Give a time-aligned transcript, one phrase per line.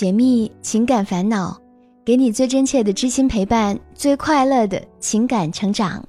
[0.00, 1.60] 解密情感烦恼，
[2.06, 6.02] 给你最真切的知心陪伴，最快乐的情感成长。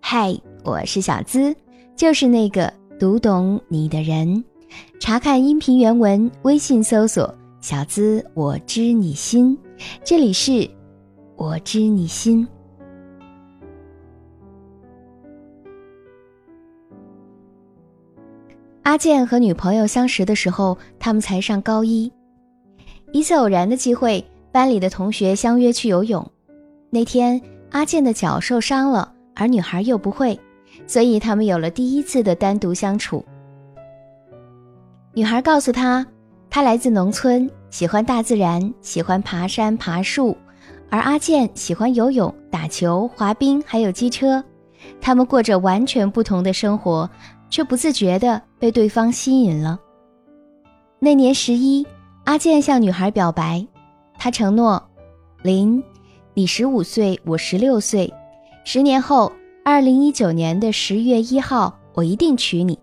[0.00, 1.54] 嗨，我是小资，
[1.94, 4.42] 就是那个读懂你的人。
[4.98, 7.30] 查看音频原文，微信搜索
[7.60, 9.54] “小资我知你心”，
[10.02, 10.66] 这里是
[11.36, 12.48] “我知你心”。
[18.84, 22.10] 阿健和女朋友相识的时候，他们才上高一。
[23.16, 24.22] 一次偶然的机会，
[24.52, 26.24] 班里的同学相约去游泳。
[26.90, 30.38] 那天，阿健的脚受伤了，而女孩又不会，
[30.86, 33.24] 所以他们有了第一次的单独相处。
[35.14, 36.06] 女孩告诉他，
[36.50, 40.36] 她来自农村，喜欢大自然，喜欢爬山爬树，
[40.90, 44.44] 而阿健喜欢游泳、打球、滑冰，还有机车。
[45.00, 47.08] 他们过着完全不同的生活，
[47.48, 49.80] 却不自觉地被对方吸引了。
[50.98, 51.86] 那年十一。
[52.26, 53.64] 阿健向女孩表白，
[54.18, 54.82] 他承诺
[55.44, 55.80] ：“林，
[56.34, 58.12] 你十五岁，我十六岁，
[58.64, 59.32] 十年后，
[59.64, 62.76] 二零一九年的十月一号，我一定娶你。”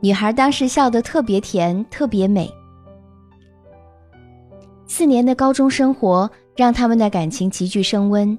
[0.00, 2.48] 女孩当时笑得特别甜，特别美。
[4.86, 8.38] 四年的高中生活让他们的感情急剧升温，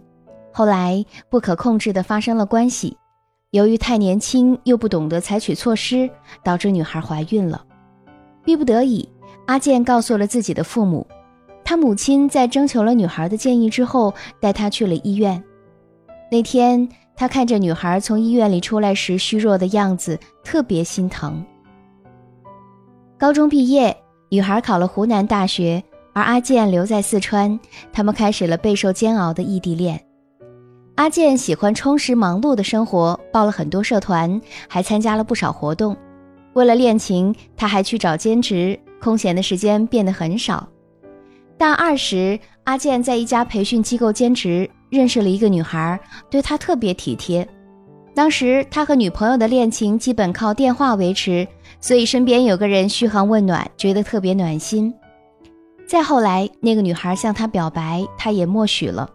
[0.53, 2.95] 后来不可控制的发生了关系。
[3.51, 6.09] 由于太年轻又不懂得采取措施，
[6.41, 7.65] 导致女孩怀孕了，
[8.45, 9.09] 逼不得已。
[9.45, 11.05] 阿健告诉了自己的父母，
[11.65, 15.41] 他母亲在征求了女孩的建议之后，带她去了医院。
[16.31, 21.43] 那天，他看着女孩从医院里出来时虚弱的样子，特别心疼。
[23.19, 23.95] 高中毕业，
[24.29, 27.59] 女孩考了湖南大学，而阿健留在四川，
[27.91, 29.99] 他们开始了备受煎熬的异地恋。
[30.95, 35.95] 阿健喜欢充实忙碌的生活，报了很多社团，还参加了不少活动。
[36.53, 38.79] 为了恋情，他还去找兼职。
[39.03, 40.65] 空闲的时间变得很少。
[41.57, 47.47] 大二时，阿健在一家培训机构兼职，认识了一个女孩，对他特别体贴。
[48.15, 51.47] 当时他和女朋友的恋情基本靠电话维持，
[51.81, 54.93] 所以身边有个人嘘寒问暖，觉得特别暖心。
[55.85, 59.09] 再后来，那个女孩向他表白，他也默许了。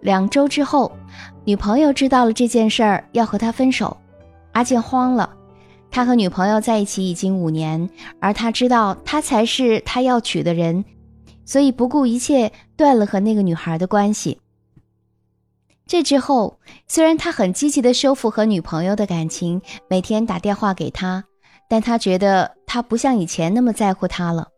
[0.00, 0.90] 两周之后，
[1.44, 3.96] 女朋友知道了这件事儿，要和他分手，
[4.52, 5.30] 阿健慌了。
[5.94, 7.88] 他和女朋友在一起已经五年，
[8.18, 10.84] 而他知道他才是他要娶的人，
[11.44, 14.40] 所以不顾一切断了和那个女孩的关系。
[15.86, 21.22] 这之后，虽然他很积极的修复和女朋友的感情，每天打电话给她，
[21.68, 24.48] 但他觉得他不像以前那么在乎她了。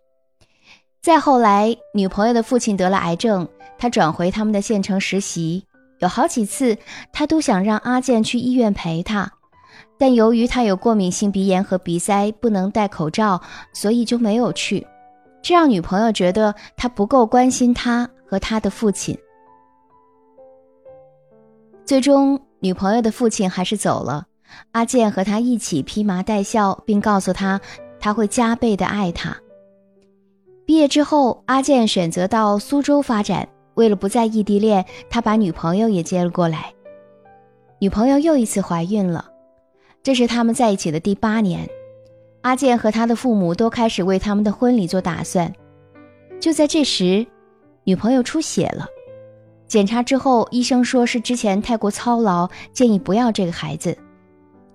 [1.03, 3.47] 再后来，女朋友的父亲得了癌症，
[3.77, 5.67] 他转回他们的县城实习，
[5.99, 6.79] 有好几次
[7.13, 9.31] 他都想让阿健去医院陪他。
[9.99, 13.41] 但由于他有过敏性鼻炎和鼻塞，不能戴口罩，
[13.73, 14.87] 所以就没有去。
[15.43, 19.17] 这让女朋友觉得他不够关心他和他的父亲。
[21.85, 24.27] 最终，女朋友的父亲还是走了。
[24.73, 27.61] 阿健和他一起披麻戴孝，并告诉他
[27.99, 29.37] 他会加倍的爱他。
[30.65, 33.49] 毕业之后，阿健选择到苏州发展。
[33.75, 36.73] 为了不再异地恋，他把女朋友也接了过来。
[37.79, 39.25] 女朋友又一次怀孕了。
[40.07, 41.69] 这是他们在一起的第八年，
[42.43, 45.53] 阿健和他的父母都开始为他们的婚礼做打算。
[46.39, 47.27] 就在这时，
[47.83, 48.87] 女朋友出血了，
[49.67, 53.99] 检查之后，医生说是之前太过操劳，建议不要这个孩子。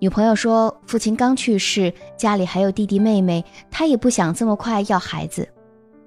[0.00, 5.48] 女朋友说，父亲刚去世，家里还有弟弟妹妹，他也不想这么快要孩子。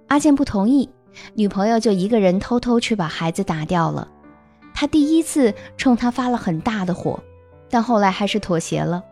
[0.06, 0.88] 阿健不同意，
[1.34, 4.08] 女朋友就一个人偷偷去把孩子打掉了。
[4.76, 7.20] 他第一次冲他发了很大的火，
[7.72, 9.04] 但后来还是妥协了。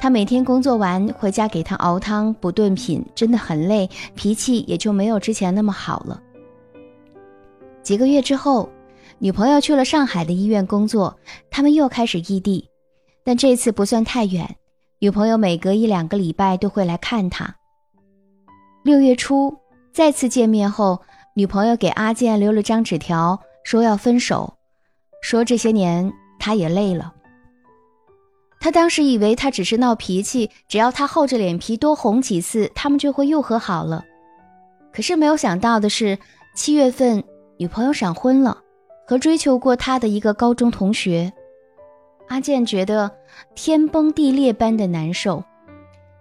[0.00, 6.20] 他每天工作完回家给他熬汤补炖品，真的很累，脾气也就没有之前那么好了。
[7.82, 8.68] 几个月之后，
[9.18, 11.16] 女朋友去了上海的医院工作，
[11.50, 12.68] 他们又开始异地，
[13.24, 14.56] 但这次不算太远，
[14.98, 17.54] 女朋友每隔一两个礼拜都会来看他。
[18.82, 19.56] 六月初
[19.92, 21.00] 再次见面后，
[21.34, 24.52] 女朋友给阿健留了张纸条，说要分手，
[25.22, 27.14] 说这些年他也累了。
[28.64, 34.02] 他当时以为他只是闹脾气，只要他厚着脸皮多哄几次，他们就会又和好了。
[34.90, 36.18] 可是没有想到的是，
[36.56, 37.22] 七月份
[37.58, 38.56] 女朋友闪婚了，
[39.06, 41.30] 和追求过他的一个高中同学。
[42.28, 43.10] 阿健觉得
[43.54, 45.44] 天崩地裂般的难受。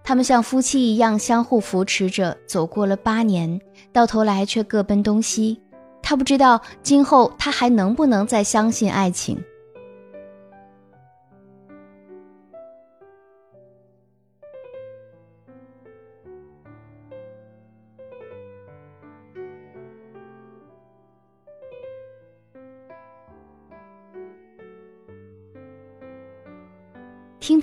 [0.04, 3.58] 他们像夫妻一样相互扶持着走过了八年，
[3.94, 5.62] 到头来却各奔东西。
[6.02, 9.42] 他不知道今后他还能不能再相信爱情。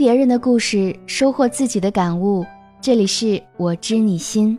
[0.01, 2.43] 别人的故事，收获自己的感悟。
[2.81, 4.59] 这里是我知你心，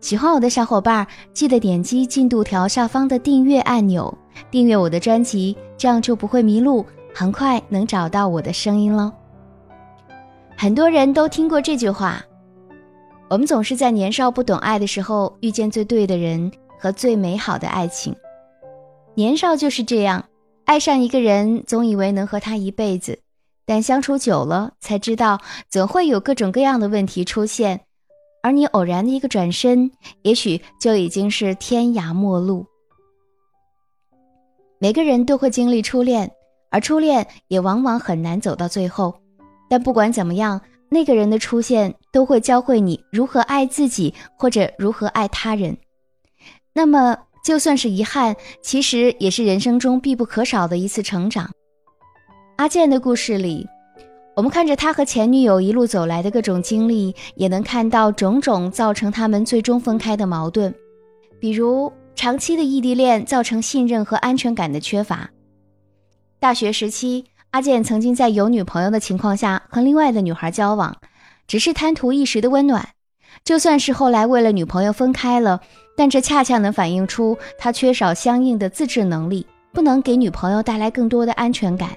[0.00, 4.16] 喜欢我的小伙伴记得点击进度条下方的订阅按钮，
[4.50, 6.82] 订阅我的专辑，这样就不会迷路，
[7.14, 9.12] 很快能找到我的声音喽。
[10.56, 12.24] 很多人都听过这句话：
[13.28, 16.50] 我们总是在年少不懂爱的时候遇见最对的人
[16.80, 18.16] 和最美好的爱情。
[19.14, 20.24] 年少就是这样，
[20.64, 23.18] 爱上一个人，总以为能和他一辈子。
[23.66, 25.40] 但相处久了，才知道
[25.70, 27.80] 总会有各种各样的问题出现，
[28.42, 29.90] 而你偶然的一个转身，
[30.22, 32.66] 也许就已经是天涯陌路。
[34.78, 36.30] 每个人都会经历初恋，
[36.70, 39.14] 而初恋也往往很难走到最后。
[39.70, 40.60] 但不管怎么样，
[40.90, 45.74] 那个人的出现都会教会你如何爱自己，或者如何爱他人。
[46.74, 51.50] 那么，就算是遗憾，其实也是人生中必不可少的一次成长。
[52.56, 53.68] 阿健的故事里，
[54.36, 60.72] 我们看着他和前女友一路走来的各种经历，也能看到种种造成他们最终分开的矛盾，
[61.40, 65.28] 比如长期的异地恋造成信任和安全感的缺乏。
[66.38, 70.96] 大学时期，阿健曾经在有女朋友的情况下和另外的女孩交往，
[71.48, 72.88] 只是贪图一时的温暖。
[73.44, 75.60] 就算是后来为了女朋友分开了，
[75.96, 81.90] 但这恰恰能反映出他缺少相应的自制能力，不能给女朋友带来更多的安全感。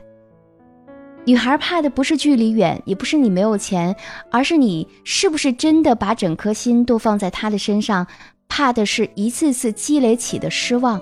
[1.27, 3.93] 女孩怕的不是距离远，也不是你没有钱，
[4.31, 8.07] 而是你是不是真的把整颗心都放在他的身上？
[8.47, 11.01] 怕的是一次次积累起的失望。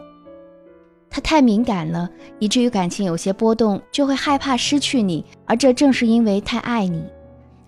[1.11, 7.03] 他太敏感了，以至于感情有些波动就会害怕失去你，而这正是因为太爱你。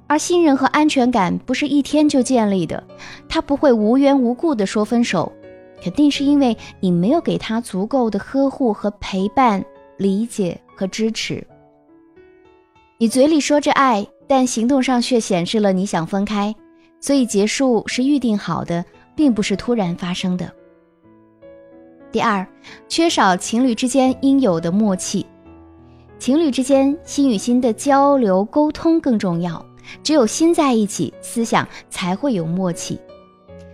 [0.08, 2.84] 而信任和安全感不是一天就建立的，
[3.30, 5.32] 他不会无缘无故的说分手，
[5.80, 9.64] 肯定是因为你没有给他足够的呵护和陪伴、
[9.98, 11.46] 理解和支持。
[13.00, 16.56] 你嘴里说着爱，但行动上却显示了你想分开，
[17.00, 18.84] 所以结束是预定好的，
[19.16, 20.52] 并不是突然发生的。
[22.12, 22.48] 第二，
[22.90, 25.24] 缺少情侣之间应有的默契。
[26.18, 29.64] 情侣之间心与心的交流沟通更重要，
[30.02, 33.00] 只有心在一起，思想才会有默契。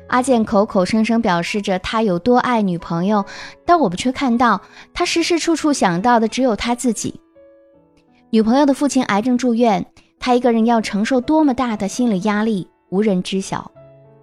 [0.09, 3.23] 阿健口口声声表示着他有多爱女朋友，
[3.65, 4.61] 但我们却看到
[4.93, 7.21] 他时时处处想到的只有他自己。
[8.33, 9.85] 女朋友的父亲癌症住院，
[10.19, 13.71] 他一个人要承受多么大的心理压力，无人知晓。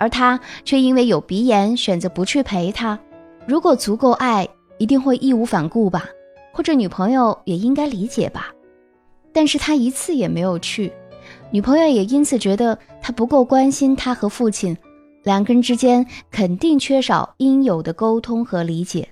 [0.00, 2.98] 而他却因为有鼻炎，选择不去陪他。
[3.46, 4.48] 如果足够爱，
[4.78, 6.06] 一定会义无反顾吧？
[6.52, 8.52] 或者女朋友也应该理解吧？
[9.32, 10.92] 但是他一次也没有去，
[11.52, 14.76] 女朋友也因此觉得他不够关心他和父亲，
[15.22, 19.08] 两个人之间肯定缺少应有的沟通和理解。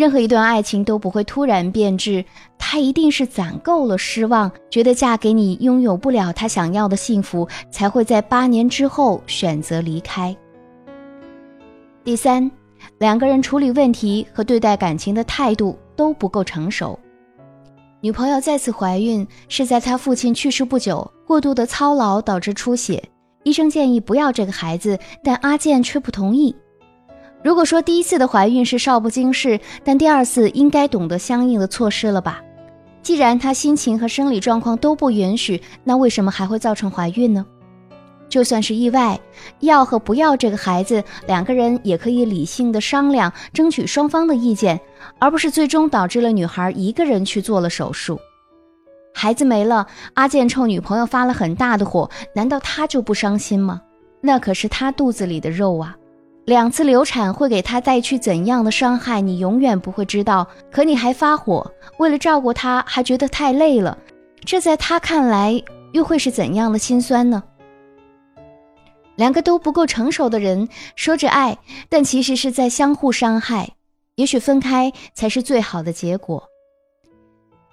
[0.00, 2.24] 任何一段爱情都不会突然变质，
[2.56, 10.34] 他一定是攒够了失望，觉得嫁给你拥有不了他想要的幸福，才会在八年之后选择离开。
[12.02, 12.50] 第三，
[12.96, 16.98] 两个人处理问题和对待感情的态度都不够成熟。
[18.00, 23.04] 女朋友再次怀孕是在她父亲去世不久，过度的操劳导致出血，
[23.42, 26.56] 医生建议不要这个孩子，但阿健却不同意。
[27.42, 32.42] 如果说第一次的怀孕是少不经事，但第二次应该懂得相应的措施了吧？
[33.02, 37.46] 既然她心情和生理状况都不允许，那为什么还会造成怀孕呢？
[38.28, 39.18] 就算是意外，
[39.60, 44.78] 要和不要这个孩子，两个人也可以理性的商量，争取双方的意见，
[45.18, 48.20] 而不是最终导致了女孩一个人去做了手术。
[49.14, 53.80] 孩子没了，阿健冲女朋友发了很大的火，难道他就不伤心吗？
[54.20, 55.96] 那可是他肚子里的肉啊！
[56.50, 60.44] 两次流产会给他带去怎样的伤害，你永远不会知道。
[60.68, 63.96] 可你还发火，为了照顾他，还觉得太累了，
[64.44, 67.40] 这在他看来又会是怎样的心酸呢？
[69.14, 71.56] 两个都不够成熟的人说着爱，
[71.88, 73.70] 但其实是在相互伤害。
[74.16, 76.42] 也许分开才是最好的结果。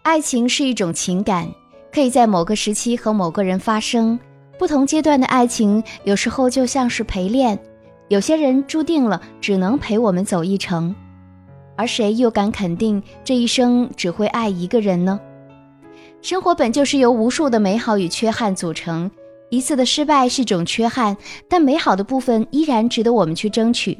[0.03, 1.51] 爱情是一种情感，
[1.91, 4.19] 可以在某个时期和某个人发生。
[4.59, 7.57] 不同阶段的爱情，有时候就像是陪练。
[8.09, 10.95] 有些人注定了只能陪我们走一程，
[11.75, 15.19] 而谁又敢肯定这一生只会爱一个人呢？
[16.21, 19.11] 生活本就是由无数的美好与缺憾组成，
[19.49, 21.15] 一次的失败是种缺憾，
[21.49, 23.97] 但美好的部分依然值得我们去争取。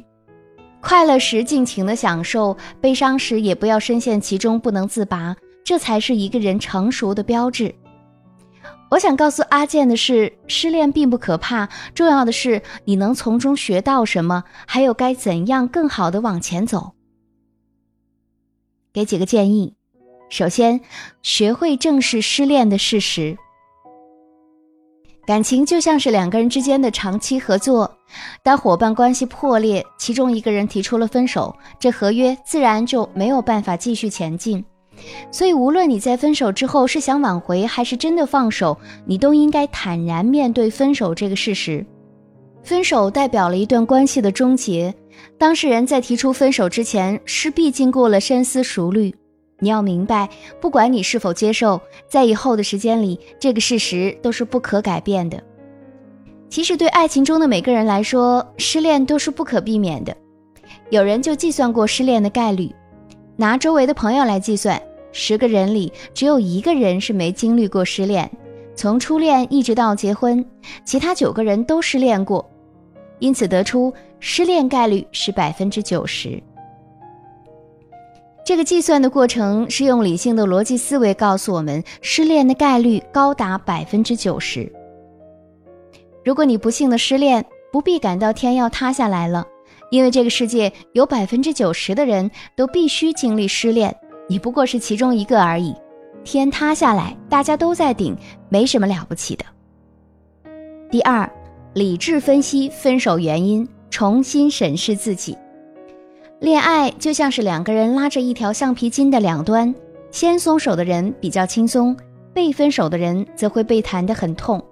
[0.80, 7.74] 快乐时尽情的享受，悲伤时也不要深陷其中不能自拔，这才是一个人成熟的标志。
[8.90, 16.92] 我想告诉阿健的是，失恋并不可怕，重要的是你能从中学到什么，还有该怎样更好的往前走。
[18.92, 19.74] 给几个建议：
[20.30, 20.80] 首先，
[21.22, 23.36] 学会正视失恋的事实。
[25.26, 27.98] 感情就像是两个人之间的长期合作，
[28.42, 34.64] 当伙伴关系破裂，其中一个人提出了分手，这合约自然就没有办法继续前进。
[35.30, 38.76] 所以，无论你在分手之后是想挽回还是真的放手，
[39.06, 41.84] 你都应该坦然面对分手这个事实。
[42.62, 44.94] 分手代表了一段关系的终结，
[45.38, 49.14] 当事人在提出分手之前，势必经过了深思熟虑。
[49.60, 50.28] 你要明白，
[50.60, 55.42] 不管你是否接受，在以后的时间里，这个事实都是不可改变的。
[56.48, 60.16] 其实，对爱情中的每个人来说，失恋都是不可避免的。
[60.90, 62.70] 有人就计算过失恋的概率，
[63.36, 64.80] 拿周围的朋友来计算，
[65.12, 68.30] 十个人里只有一个人是没经历过失恋，
[68.74, 70.44] 从初恋一直到结婚，
[70.84, 72.48] 其他九个人都失恋过，
[73.18, 76.40] 因此得出失恋概率是百分之九十。
[78.44, 84.72] 这个计算的过程是用理性的逻辑思维告诉我们，失恋的概率高达百分之九十。
[86.24, 89.46] 如果你不幸的失恋，不必感到天要塌下来了，
[89.90, 93.94] 因为这个世界有百分之九十的人都必须经历失恋，
[94.28, 95.74] 你不过是其中一个而已。
[96.22, 98.14] 天塌下来，大家都在顶，
[98.50, 99.44] 没什么了不起的。
[100.90, 101.28] 第二，
[101.72, 105.36] 理智分析分手原因，重新审视自己。
[106.40, 109.74] 恋爱就像是两个人拉着一条橡皮筋的两端，
[110.10, 111.96] 先松手的人比较轻松，
[112.34, 114.62] 被分手的人则会被弹得很痛。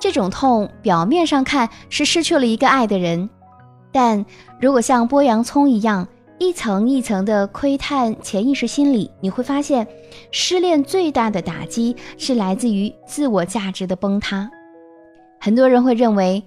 [0.00, 3.30] 这种痛表面上看是失去了一个爱的人，
[3.92, 4.24] 但
[4.60, 6.06] 如果像剥洋葱一样
[6.42, 9.86] 一层一层的窥探潜意识心理，你会发现，
[10.32, 14.50] 失恋最大的打击是来自于自我价值的崩塌。
[15.40, 16.42] 很多人会认为，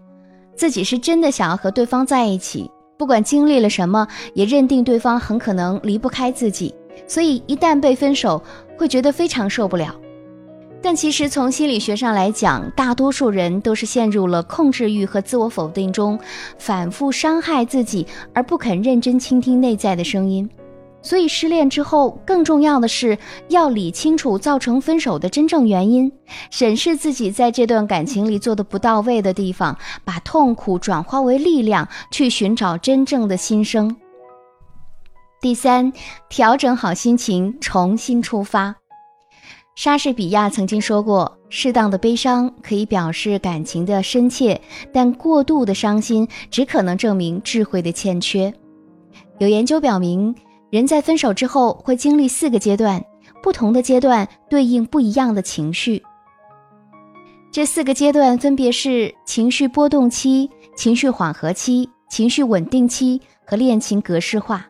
[0.54, 2.70] 自己是真的想要和对方在一起。
[2.98, 6.75] 不管经历了什么，也认定对方很可能离不开自己，
[7.08, 8.44] 所以一旦被分手，
[8.78, 9.96] 会觉得非常受不了。
[10.86, 16.20] 但其实从心理学上来讲，大多数人都是陷入了控制欲和自我否定中，
[16.60, 20.48] 反复伤害自己，而不肯认真倾听内在的声音。
[21.01, 26.12] 所以失恋之后，更重要的是要理清楚造成分手的真正原因，
[26.51, 33.96] 审视自己在这段感情里做的不到位的地方，把痛苦转化为力量，去寻找真正的新生。
[35.42, 35.92] 第三，
[36.30, 38.75] 调整好心情，重新出发。
[39.75, 44.60] 莎士比亚曾经说过：“适当的悲伤可以表示感情的深切，
[44.94, 48.53] 但过度的伤心只可能证明智慧的欠缺。”
[49.39, 50.34] 有研究表明。
[50.72, 53.01] 人在分手之后会经历四个阶段，
[53.41, 56.03] 不同的阶段对应不一样的情绪。
[57.50, 64.65] 这四个阶段分别是情绪波动期、情绪缓和期、情绪稳定期和恋情格式化。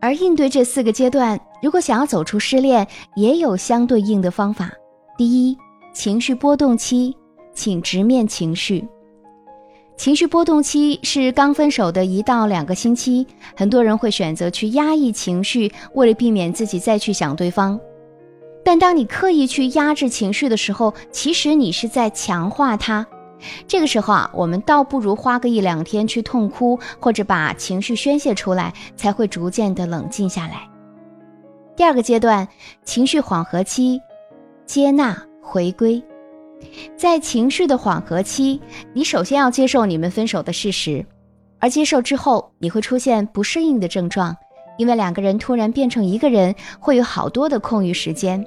[0.00, 2.86] 而应对这四个阶段，如果想要走出失恋，
[3.16, 4.70] 也有相对应的方法。
[5.16, 5.56] 第一，
[5.92, 7.16] 情绪波动期，
[7.52, 8.86] 请直面情绪。
[9.96, 13.26] 情绪波动期是刚分手的一到两个星期，
[13.56, 17.78] 很多人会选择去压抑情绪，为了避免自己再去想对方。
[18.64, 23.04] 但当你刻意去压制情绪的时候，其实你是在强化它。
[23.66, 30.68] 这个时候啊，我们倒不如花个一两天去痛哭，或者把情绪宣泄出来，才会逐渐的冷静下来。
[31.76, 32.46] 第二个阶段，
[32.84, 34.00] 情绪缓和期，
[34.66, 36.02] 接纳回归。
[36.96, 38.60] 在情绪的缓和期，
[38.92, 41.06] 你首先要接受你们分手的事实，
[41.60, 44.36] 而接受之后，你会出现不适应的症状，
[44.76, 48.44] 因为两个人突然变成一个人，会有好多的空余时间。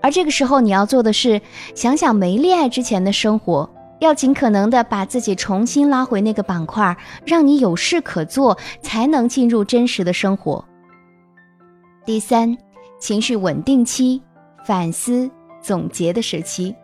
[0.00, 1.40] 而这个时候，你要做的是
[1.76, 3.68] 想想没恋爱之前的生活，
[4.00, 10.64] 要尽可能的把自己重新拉回那个板块，让你有事可做，才能进入真实的生活。
[12.04, 12.56] 第三，
[12.98, 14.20] 情绪稳定期，
[14.64, 16.74] 反思总结的时期。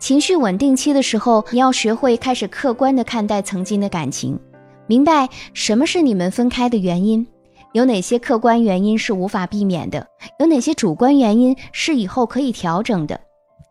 [0.00, 4.38] 情绪稳定期的时候，你要学会开始客观的看待曾经的感情，
[4.86, 7.26] 明白什么是你们分开的原因，
[7.72, 10.06] 有哪些客观原因是无法避免的，
[10.38, 13.20] 有哪些主观原因是以后可以调整的。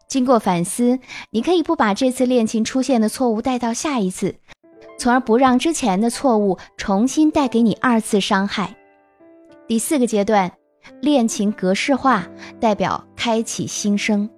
[0.07, 0.99] 经过反思，
[1.31, 4.35] 你可以不把这次恋情出现的错误带到下一次，
[4.97, 8.75] 从而不让之前的错误重新带给你二次伤害。
[9.67, 10.51] 第四个阶段，
[11.01, 12.25] 恋情格式化，
[12.59, 14.29] 代表开启新生。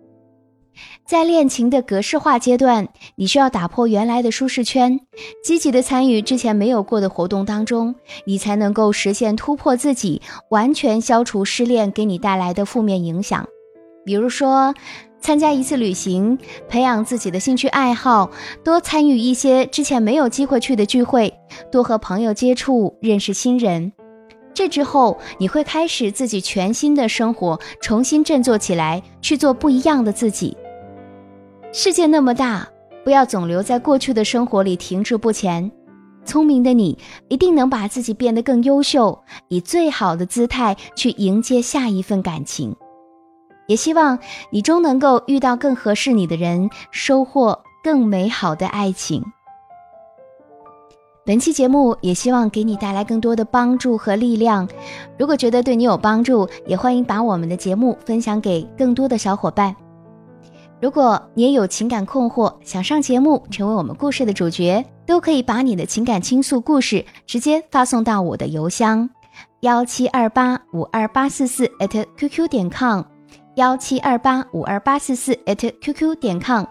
[1.06, 5.00] 在恋情的格式化阶段，你需要打破原来的舒适圈，
[5.44, 7.94] 积极的参与之前没有过的活动当中，
[8.26, 13.46] 你才能够实现突破自己，完全消除失恋给你带来的负面影响。
[14.06, 14.74] 比如说，
[15.22, 18.32] 参加一次旅行，培养自己的兴趣爱好，
[18.64, 21.34] 多参与一些之前没有机会去的聚会，
[21.72, 23.92] 多和朋友接触，认识新人。
[24.54, 30.58] 这之后，你会开始自己全新的生活，重新振作起来，去做不一样的自己。
[31.72, 32.68] 世界那么大，
[33.04, 35.72] 不要总留在过去的生活里停滞不前。
[36.26, 36.98] 聪明的你
[37.28, 42.76] 一定能把自己变得更优秀，以最好的姿态去迎接下一份感情。
[43.70, 44.18] 也希望
[44.50, 49.24] 你终能够遇到更合适你的人，收获更美好的爱情。
[51.24, 54.68] 本期节目也希望给你带来更多的帮助和力量。
[55.20, 59.76] 如果觉得对你有帮助，也欢迎把我们的节目分享给更多的小伙伴。
[60.82, 69.08] 如果你也有情感困惑，想上节目成为我们故事的主角，都可以把你的情感倾诉故事直接发送到我的邮箱
[69.60, 71.70] 幺七二八五二八四四
[72.18, 73.04] @QQ 点 com，
[73.60, 76.64] 幺七二八五二八四四 @QQ 点 com。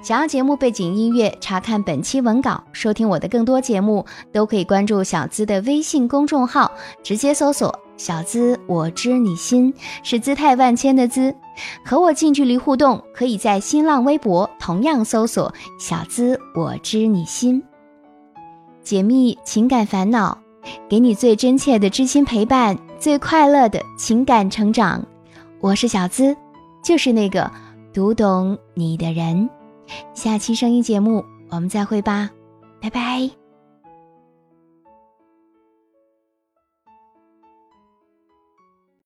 [0.00, 6.70] 想要节目背景音乐，查看本期文稿，收听我的更多节目，都可以关注小资的微信公众号，
[7.02, 11.34] 直接搜索“小资我知你心”，是姿态万千的“资”。
[11.84, 17.60] 和我近距离互动，可以在新浪微博同样搜索“小资我知你心”，
[18.84, 20.38] 解密情感烦恼，
[20.88, 25.04] 给你最真切的知心陪伴，最快乐的情感成长。
[25.64, 26.36] 我是小资，
[26.84, 27.50] 就是那个。
[27.94, 29.48] 读懂你的人，
[30.12, 32.28] 下期声音节目我们再会吧，
[32.82, 33.43] 拜拜。